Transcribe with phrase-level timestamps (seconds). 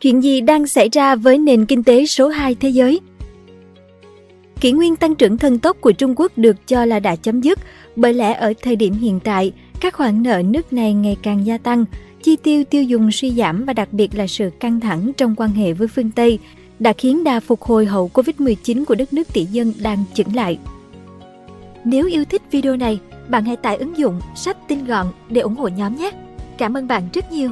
[0.00, 3.00] Chuyện gì đang xảy ra với nền kinh tế số 2 thế giới?
[4.60, 7.58] Kỷ nguyên tăng trưởng thần tốc của Trung Quốc được cho là đã chấm dứt,
[7.96, 11.58] bởi lẽ ở thời điểm hiện tại, các khoản nợ nước này ngày càng gia
[11.58, 11.84] tăng,
[12.22, 15.50] chi tiêu tiêu dùng suy giảm và đặc biệt là sự căng thẳng trong quan
[15.50, 16.38] hệ với phương Tây
[16.78, 20.58] đã khiến đà phục hồi hậu Covid-19 của đất nước tỷ dân đang chững lại.
[21.84, 22.98] Nếu yêu thích video này,
[23.28, 26.10] bạn hãy tải ứng dụng sách tin gọn để ủng hộ nhóm nhé.
[26.58, 27.50] Cảm ơn bạn rất nhiều.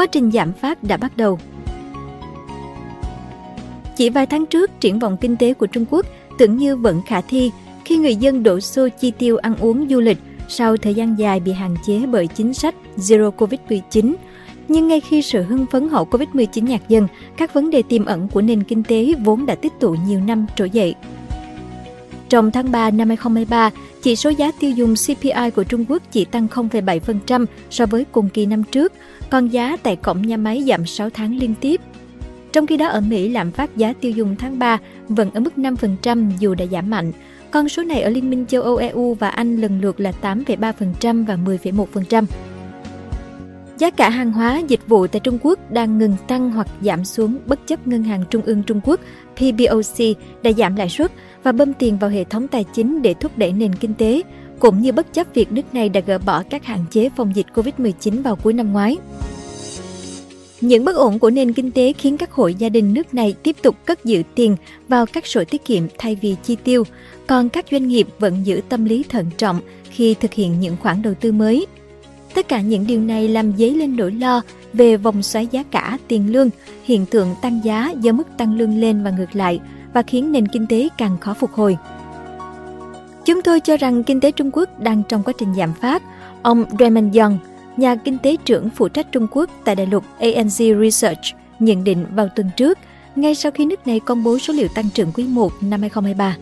[0.00, 1.38] Quá trình giảm phát đã bắt đầu.
[3.96, 6.06] Chỉ vài tháng trước, triển vọng kinh tế của Trung Quốc
[6.38, 7.50] tưởng như vẫn khả thi
[7.84, 10.18] khi người dân đổ xô chi tiêu ăn uống du lịch
[10.48, 14.14] sau thời gian dài bị hạn chế bởi chính sách Zero Covid-19.
[14.68, 18.28] Nhưng ngay khi sự hưng phấn hậu Covid-19 nhạt dần, các vấn đề tiềm ẩn
[18.28, 20.94] của nền kinh tế vốn đã tích tụ nhiều năm trỗi dậy.
[22.30, 23.70] Trong tháng 3 năm 2023,
[24.02, 28.28] chỉ số giá tiêu dùng CPI của Trung Quốc chỉ tăng 0,7% so với cùng
[28.28, 28.92] kỳ năm trước,
[29.30, 31.80] còn giá tại cổng nhà máy giảm 6 tháng liên tiếp.
[32.52, 34.78] Trong khi đó ở Mỹ, lạm phát giá tiêu dùng tháng 3
[35.08, 37.12] vẫn ở mức 5% dù đã giảm mạnh.
[37.50, 41.26] Con số này ở Liên minh châu Âu EU và Anh lần lượt là 8,3%
[41.26, 42.24] và 10,1%.
[43.80, 47.38] Giá cả hàng hóa, dịch vụ tại Trung Quốc đang ngừng tăng hoặc giảm xuống
[47.46, 49.00] bất chấp Ngân hàng Trung ương Trung Quốc
[49.36, 53.38] PBOC đã giảm lãi suất và bơm tiền vào hệ thống tài chính để thúc
[53.38, 54.22] đẩy nền kinh tế,
[54.58, 57.46] cũng như bất chấp việc nước này đã gỡ bỏ các hạn chế phòng dịch
[57.54, 58.96] COVID-19 vào cuối năm ngoái.
[60.60, 63.56] Những bất ổn của nền kinh tế khiến các hội gia đình nước này tiếp
[63.62, 64.56] tục cất giữ tiền
[64.88, 66.84] vào các sổ tiết kiệm thay vì chi tiêu,
[67.26, 71.02] còn các doanh nghiệp vẫn giữ tâm lý thận trọng khi thực hiện những khoản
[71.02, 71.66] đầu tư mới.
[72.34, 74.42] Tất cả những điều này làm dấy lên nỗi lo
[74.72, 76.50] về vòng xoáy giá cả, tiền lương,
[76.84, 79.60] hiện tượng tăng giá do mức tăng lương lên và ngược lại
[79.94, 81.76] và khiến nền kinh tế càng khó phục hồi.
[83.24, 86.02] Chúng tôi cho rằng kinh tế Trung Quốc đang trong quá trình giảm phát.
[86.42, 87.38] Ông Raymond Young,
[87.76, 91.20] nhà kinh tế trưởng phụ trách Trung Quốc tại đại lục ANZ Research,
[91.58, 92.78] nhận định vào tuần trước,
[93.16, 96.36] ngay sau khi nước này công bố số liệu tăng trưởng quý 1 năm 2023.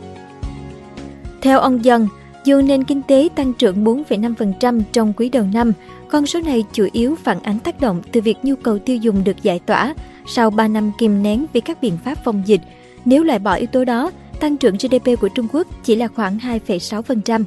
[1.41, 2.09] Theo ông Young,
[2.45, 5.73] dù nền kinh tế tăng trưởng 4,5% trong quý đầu năm,
[6.09, 9.25] con số này chủ yếu phản ánh tác động từ việc nhu cầu tiêu dùng
[9.25, 9.95] được giải tỏa
[10.27, 12.61] sau 3 năm kìm nén vì các biện pháp phòng dịch.
[13.05, 14.11] Nếu loại bỏ yếu tố đó,
[14.41, 17.45] tăng trưởng GDP của Trung Quốc chỉ là khoảng 2,6%.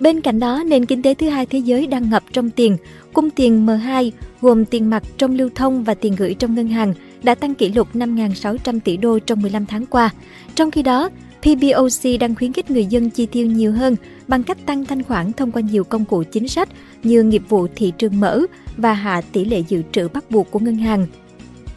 [0.00, 2.76] Bên cạnh đó, nền kinh tế thứ hai thế giới đang ngập trong tiền.
[3.12, 6.94] Cung tiền M2 gồm tiền mặt trong lưu thông và tiền gửi trong ngân hàng
[7.22, 10.10] đã tăng kỷ lục 5.600 tỷ đô trong 15 tháng qua.
[10.54, 11.10] Trong khi đó,
[11.42, 13.96] PBOC đang khuyến khích người dân chi tiêu nhiều hơn
[14.28, 16.68] bằng cách tăng thanh khoản thông qua nhiều công cụ chính sách
[17.02, 18.40] như nghiệp vụ thị trường mở
[18.76, 21.06] và hạ tỷ lệ dự trữ bắt buộc của ngân hàng.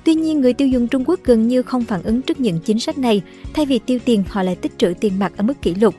[0.04, 2.80] Tuy nhiên, người tiêu dùng Trung Quốc gần như không phản ứng trước những chính
[2.80, 3.22] sách này,
[3.54, 5.96] thay vì tiêu tiền họ lại tích trữ tiền mặt ở mức kỷ lục.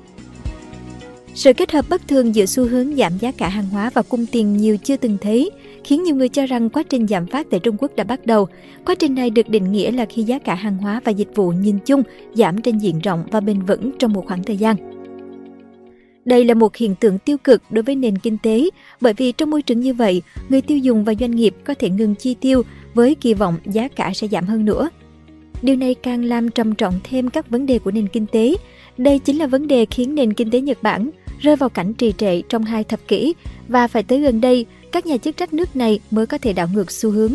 [1.34, 4.27] Sự kết hợp bất thường giữa xu hướng giảm giá cả hàng hóa và cung
[4.27, 5.50] tiền nhiều chưa từng thấy
[5.87, 8.49] khiến nhiều người cho rằng quá trình giảm phát tại Trung Quốc đã bắt đầu.
[8.87, 11.51] Quá trình này được định nghĩa là khi giá cả hàng hóa và dịch vụ
[11.51, 12.03] nhìn chung
[12.35, 14.77] giảm trên diện rộng và bền vững trong một khoảng thời gian.
[16.25, 18.71] Đây là một hiện tượng tiêu cực đối với nền kinh tế,
[19.01, 21.91] bởi vì trong môi trường như vậy, người tiêu dùng và doanh nghiệp có thể
[21.91, 22.63] ngừng chi tiêu
[22.95, 24.91] với kỳ vọng giá cả sẽ giảm hơn nữa.
[25.63, 28.55] Điều này càng làm trầm trọng thêm các vấn đề của nền kinh tế.
[28.99, 31.11] Đây chính là vấn đề khiến nền kinh tế Nhật Bản
[31.41, 33.35] rơi vào cảnh trì trệ trong hai thập kỷ
[33.69, 36.69] và phải tới gần đây, các nhà chức trách nước này mới có thể đảo
[36.75, 37.35] ngược xu hướng.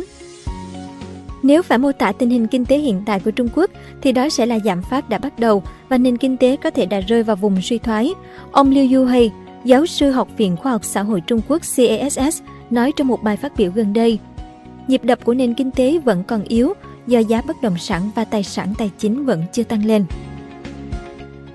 [1.44, 4.29] Nếu phải mô tả tình hình kinh tế hiện tại của Trung Quốc thì đó
[4.29, 7.23] sẽ là giảm phát đã bắt đầu và nền kinh tế có thể đã rơi
[7.23, 8.13] vào vùng suy thoái.
[8.51, 9.31] Ông Liu Yuhei,
[9.66, 13.38] giáo sư Học viện Khoa học Xã hội Trung Quốc CASS, nói trong một bài
[13.38, 14.19] phát biểu gần đây.
[14.88, 16.73] Nhịp đập của nền kinh tế vẫn còn yếu
[17.07, 20.06] do giá bất động sản và tài sản tài chính vẫn chưa tăng lên.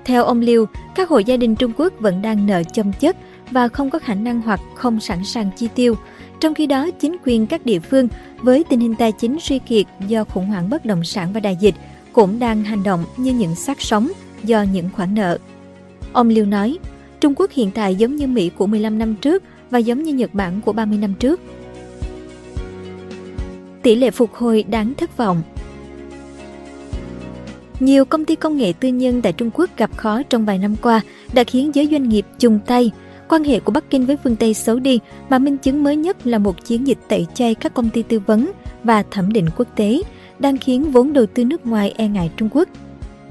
[0.05, 0.65] Theo ông Liu,
[0.95, 3.17] các hộ gia đình Trung Quốc vẫn đang nợ chồng chất
[3.51, 5.95] và không có khả năng hoặc không sẵn sàng chi tiêu.
[6.39, 9.85] Trong khi đó, chính quyền các địa phương với tình hình tài chính suy kiệt
[10.07, 11.75] do khủng hoảng bất động sản và đại dịch
[12.13, 14.11] cũng đang hành động như những xác sống
[14.43, 15.37] do những khoản nợ.
[16.13, 16.77] Ông Liu nói,
[17.19, 20.33] Trung Quốc hiện tại giống như Mỹ của 15 năm trước và giống như Nhật
[20.33, 21.41] Bản của 30 năm trước.
[23.83, 25.41] Tỷ lệ phục hồi đáng thất vọng
[27.79, 30.75] nhiều công ty công nghệ tư nhân tại Trung Quốc gặp khó trong vài năm
[30.81, 31.01] qua
[31.33, 32.91] đã khiến giới doanh nghiệp chung tay.
[33.29, 36.27] Quan hệ của Bắc Kinh với phương Tây xấu đi, mà minh chứng mới nhất
[36.27, 38.51] là một chiến dịch tẩy chay các công ty tư vấn
[38.83, 40.01] và thẩm định quốc tế,
[40.39, 42.69] đang khiến vốn đầu tư nước ngoài e ngại Trung Quốc.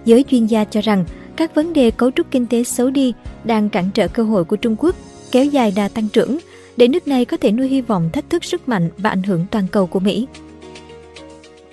[0.04, 1.04] Giới chuyên gia cho rằng,
[1.36, 3.12] các vấn đề cấu trúc kinh tế xấu đi
[3.44, 4.96] đang cản trở cơ hội của Trung Quốc,
[5.32, 6.38] kéo dài đà tăng trưởng,
[6.76, 9.46] để nước này có thể nuôi hy vọng thách thức sức mạnh và ảnh hưởng
[9.50, 10.26] toàn cầu của Mỹ.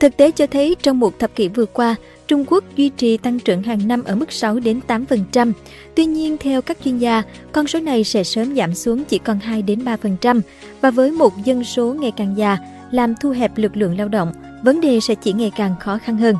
[0.04, 1.96] Thực tế cho thấy trong một thập kỷ vừa qua,
[2.28, 5.52] Trung Quốc duy trì tăng trưởng hàng năm ở mức 6 đến 8%.
[5.96, 9.40] Tuy nhiên, theo các chuyên gia, con số này sẽ sớm giảm xuống chỉ còn
[9.40, 10.42] 2 đến 3%
[10.82, 12.58] và với một dân số ngày càng già,
[12.92, 14.34] làm thu hẹp lực lượng lao động,
[14.64, 16.36] vấn đề sẽ chỉ ngày càng khó khăn hơn.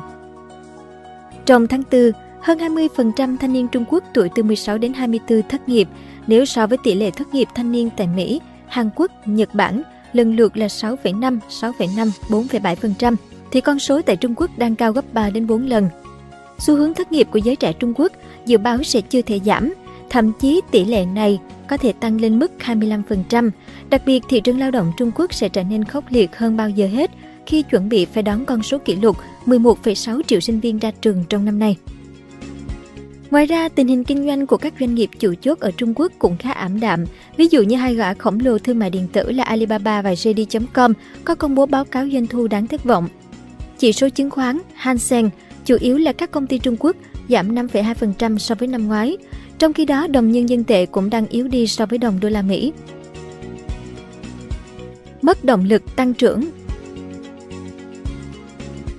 [1.46, 5.68] Trong tháng 4, hơn 20% thanh niên Trung Quốc tuổi từ 16 đến 24 thất
[5.68, 5.88] nghiệp,
[6.26, 9.82] nếu so với tỷ lệ thất nghiệp thanh niên tại Mỹ, Hàn Quốc, Nhật Bản
[10.12, 13.16] lần lượt là 6,5, 6,5, 4,7%,
[13.54, 15.88] thì con số tại Trung Quốc đang cao gấp 3 đến 4 lần.
[16.58, 18.12] Xu hướng thất nghiệp của giới trẻ Trung Quốc
[18.46, 19.74] dự báo sẽ chưa thể giảm,
[20.10, 23.50] thậm chí tỷ lệ này có thể tăng lên mức 25%.
[23.90, 26.70] Đặc biệt, thị trường lao động Trung Quốc sẽ trở nên khốc liệt hơn bao
[26.70, 27.10] giờ hết
[27.46, 29.16] khi chuẩn bị phải đón con số kỷ lục
[29.46, 31.76] 11,6 triệu sinh viên ra trường trong năm nay.
[33.30, 36.12] Ngoài ra, tình hình kinh doanh của các doanh nghiệp chủ chốt ở Trung Quốc
[36.18, 37.04] cũng khá ảm đạm.
[37.36, 40.92] Ví dụ như hai gã khổng lồ thương mại điện tử là Alibaba và JD.com
[41.24, 43.08] có công bố báo cáo doanh thu đáng thất vọng.
[43.78, 45.30] Chỉ số chứng khoán Hang Seng
[45.64, 46.96] chủ yếu là các công ty Trung Quốc
[47.28, 49.16] giảm 5,2% so với năm ngoái.
[49.58, 52.28] Trong khi đó, đồng nhân dân tệ cũng đang yếu đi so với đồng đô
[52.28, 52.72] la Mỹ.
[55.22, 56.44] Mất động lực tăng trưởng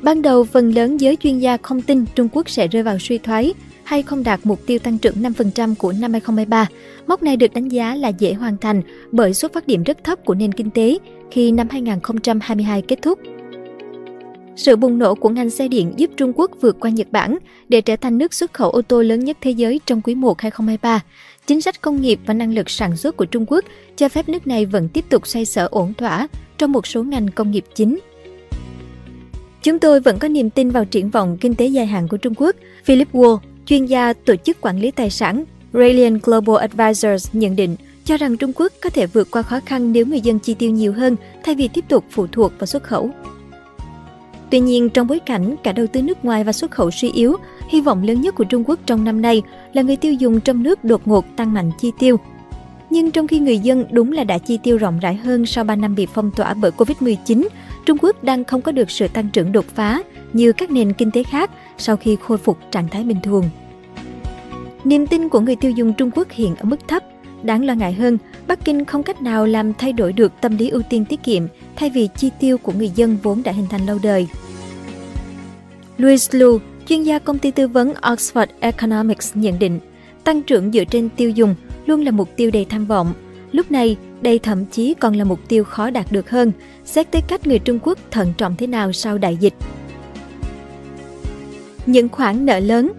[0.02, 3.18] Ban đầu, phần lớn giới chuyên gia không tin Trung Quốc sẽ rơi vào suy
[3.18, 6.68] thoái hay không đạt mục tiêu tăng trưởng 5% của năm 2023.
[7.08, 8.82] Mốc này được đánh giá là dễ hoàn thành
[9.12, 10.98] bởi xuất phát điểm rất thấp của nền kinh tế
[11.32, 13.20] khi năm 2022 kết thúc.
[14.56, 17.38] Sự bùng nổ của ngành xe điện giúp Trung Quốc vượt qua Nhật Bản
[17.70, 20.42] để trở thành nước xuất khẩu ô tô lớn nhất thế giới trong quý 1
[20.42, 21.04] 2023.
[21.48, 23.66] Chính sách công nghiệp và năng lực sản xuất của Trung Quốc
[23.96, 27.28] cho phép nước này vẫn tiếp tục xoay sở ổn thỏa trong một số ngành
[27.28, 28.00] công nghiệp chính.
[29.64, 32.34] Chúng tôi vẫn có niềm tin vào triển vọng kinh tế dài hạn của Trung
[32.38, 32.56] Quốc,
[32.86, 35.44] Philip Wu, chuyên gia tổ chức quản lý tài sản
[35.74, 37.76] Radian Global Advisors nhận định
[38.06, 40.72] cho rằng Trung Quốc có thể vượt qua khó khăn nếu người dân chi tiêu
[40.72, 43.12] nhiều hơn thay vì tiếp tục phụ thuộc vào xuất khẩu.
[44.56, 47.36] Tuy nhiên, trong bối cảnh cả đầu tư nước ngoài và xuất khẩu suy yếu,
[47.68, 49.42] hy vọng lớn nhất của Trung Quốc trong năm nay
[49.74, 52.18] là người tiêu dùng trong nước đột ngột tăng mạnh chi tiêu.
[52.90, 55.76] Nhưng trong khi người dân đúng là đã chi tiêu rộng rãi hơn sau 3
[55.76, 57.48] năm bị phong tỏa bởi Covid-19,
[57.86, 60.02] Trung Quốc đang không có được sự tăng trưởng đột phá
[60.34, 63.50] như các nền kinh tế khác sau khi khôi phục trạng thái bình thường.
[64.84, 67.04] Niềm tin của người tiêu dùng Trung Quốc hiện ở mức thấp.
[67.44, 68.18] Đáng lo ngại hơn,
[68.48, 71.44] Bắc Kinh không cách nào làm thay đổi được tâm lý ưu tiên tiết kiệm
[71.76, 74.28] thay vì chi tiêu của người dân vốn đã hình thành lâu đời.
[75.98, 79.80] Louis Lu, chuyên gia công ty tư vấn Oxford Economics nhận định,
[80.24, 81.56] tăng trưởng dựa trên tiêu dùng
[81.86, 83.14] luôn là mục tiêu đầy tham vọng.
[83.52, 86.52] Lúc này, đây thậm chí còn là mục tiêu khó đạt được hơn,
[86.86, 89.54] xét tới cách người Trung Quốc thận trọng thế nào sau đại dịch.
[91.86, 92.92] Những khoản nợ lớn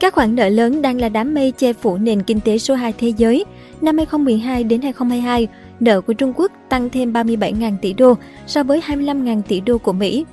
[0.00, 2.94] Các khoản nợ lớn đang là đám mây che phủ nền kinh tế số 2
[2.98, 3.44] thế giới.
[3.80, 5.48] Năm 2012 đến 2022,
[5.80, 8.14] nợ của Trung Quốc tăng thêm 37.000 tỷ đô
[8.46, 10.24] so với 25.000 tỷ đô của Mỹ.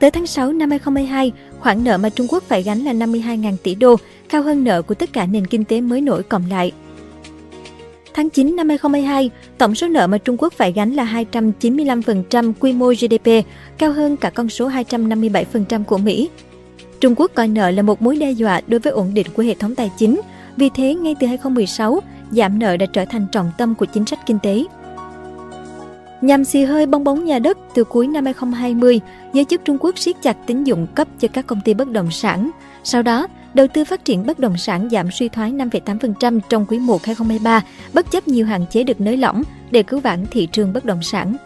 [0.00, 3.74] Tới tháng 6 năm 2022, khoản nợ mà Trung Quốc phải gánh là 52.000 tỷ
[3.74, 3.96] đô,
[4.28, 6.72] cao hơn nợ của tất cả nền kinh tế mới nổi cộng lại.
[8.14, 12.72] Tháng 9 năm 2022, tổng số nợ mà Trung Quốc phải gánh là 295% quy
[12.72, 13.46] mô GDP,
[13.78, 16.28] cao hơn cả con số 257% của Mỹ.
[17.00, 19.54] Trung Quốc coi nợ là một mối đe dọa đối với ổn định của hệ
[19.54, 20.20] thống tài chính,
[20.56, 22.00] vì thế ngay từ 2016,
[22.36, 24.64] giảm nợ đã trở thành trọng tâm của chính sách kinh tế.
[26.20, 29.00] Nhằm xì hơi bong bóng nhà đất từ cuối năm 2020,
[29.32, 32.10] giới chức Trung Quốc siết chặt tín dụng cấp cho các công ty bất động
[32.10, 32.50] sản.
[32.84, 36.78] Sau đó, đầu tư phát triển bất động sản giảm suy thoái 5,8% trong quý
[36.78, 40.72] 1 2023, bất chấp nhiều hạn chế được nới lỏng để cứu vãn thị trường
[40.72, 41.36] bất động sản.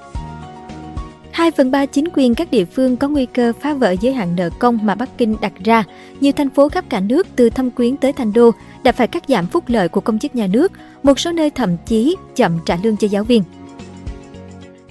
[1.38, 4.36] 2 phần 3 chính quyền các địa phương có nguy cơ phá vỡ giới hạn
[4.36, 5.84] nợ công mà Bắc Kinh đặt ra.
[6.20, 8.50] Nhiều thành phố khắp cả nước từ Thâm Quyến tới Thành Đô
[8.82, 11.76] đã phải cắt giảm phúc lợi của công chức nhà nước, một số nơi thậm
[11.86, 13.42] chí chậm trả lương cho giáo viên.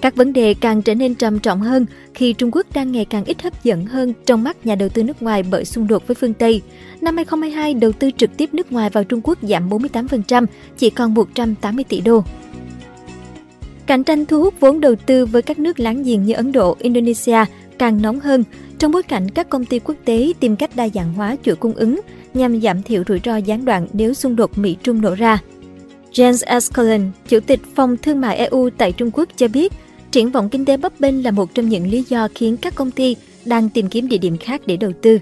[0.00, 3.24] Các vấn đề càng trở nên trầm trọng hơn khi Trung Quốc đang ngày càng
[3.24, 6.14] ít hấp dẫn hơn trong mắt nhà đầu tư nước ngoài bởi xung đột với
[6.14, 6.62] phương Tây.
[7.00, 10.46] Năm 2022, đầu tư trực tiếp nước ngoài vào Trung Quốc giảm 48%,
[10.78, 12.24] chỉ còn 180 tỷ đô.
[13.88, 16.76] Cạnh tranh thu hút vốn đầu tư với các nước láng giềng như Ấn Độ,
[16.80, 17.44] Indonesia
[17.78, 18.44] càng nóng hơn
[18.78, 21.72] trong bối cảnh các công ty quốc tế tìm cách đa dạng hóa chuỗi cung
[21.72, 22.00] ứng
[22.34, 25.38] nhằm giảm thiểu rủi ro gián đoạn nếu xung đột Mỹ-Trung nổ ra.
[26.12, 29.72] Jens Askelin, Chủ tịch Phòng Thương mại EU tại Trung Quốc cho biết,
[30.10, 32.90] triển vọng kinh tế bấp bênh là một trong những lý do khiến các công
[32.90, 35.18] ty đang tìm kiếm địa điểm khác để đầu tư.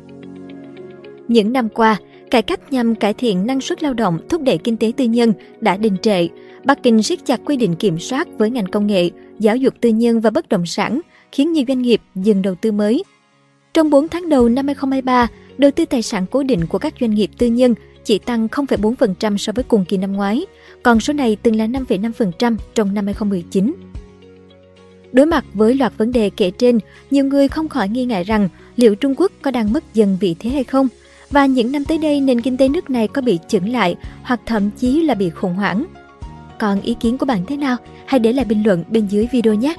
[1.29, 1.97] Những năm qua,
[2.31, 5.33] cải cách nhằm cải thiện năng suất lao động, thúc đẩy kinh tế tư nhân
[5.61, 6.29] đã đình trệ.
[6.65, 9.89] Bắc Kinh siết chặt quy định kiểm soát với ngành công nghệ, giáo dục tư
[9.89, 11.01] nhân và bất động sản,
[11.33, 13.05] khiến nhiều doanh nghiệp dừng đầu tư mới.
[13.75, 15.29] Trong 4 tháng đầu năm 2023,
[15.59, 19.37] đầu tư tài sản cố định của các doanh nghiệp tư nhân chỉ tăng 0,4%
[19.37, 20.47] so với cùng kỳ năm ngoái,
[20.83, 23.75] còn số này từng là 5,5% trong năm 2019.
[25.13, 26.79] Đối mặt với loạt vấn đề kể trên,
[27.11, 30.37] nhiều người không khỏi nghi ngại rằng liệu Trung Quốc có đang mất dần vị
[30.39, 30.89] thế hay không?
[31.31, 34.41] Và những năm tới đây, nền kinh tế nước này có bị chững lại hoặc
[34.47, 35.85] thậm chí là bị khủng hoảng?
[36.59, 37.77] Còn ý kiến của bạn thế nào?
[38.07, 39.77] Hãy để lại bình luận bên dưới video nhé!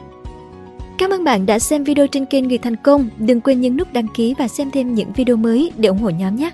[0.98, 3.10] Cảm ơn bạn đã xem video trên kênh Người Thành Công.
[3.18, 6.10] Đừng quên nhấn nút đăng ký và xem thêm những video mới để ủng hộ
[6.10, 6.52] nhóm nhé!